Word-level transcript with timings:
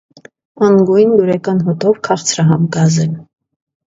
Անգույն, 0.67 1.11
դուրեկան 1.19 1.59
հոտով, 1.67 1.99
քաղցրահամ 2.07 2.65
գազ 2.77 2.97
է։ 3.05 3.07